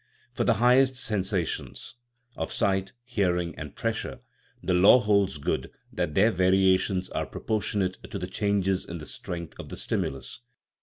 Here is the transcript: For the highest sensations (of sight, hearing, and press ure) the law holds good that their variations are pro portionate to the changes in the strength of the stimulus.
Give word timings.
For 0.33 0.43
the 0.45 0.55
highest 0.55 0.95
sensations 0.95 1.93
(of 2.35 2.51
sight, 2.51 2.93
hearing, 3.03 3.53
and 3.55 3.75
press 3.75 4.03
ure) 4.03 4.21
the 4.63 4.73
law 4.73 4.97
holds 4.97 5.37
good 5.37 5.69
that 5.93 6.15
their 6.15 6.31
variations 6.31 7.09
are 7.11 7.27
pro 7.27 7.41
portionate 7.41 8.09
to 8.09 8.17
the 8.17 8.25
changes 8.25 8.83
in 8.83 8.97
the 8.97 9.05
strength 9.05 9.59
of 9.59 9.69
the 9.69 9.77
stimulus. 9.77 10.39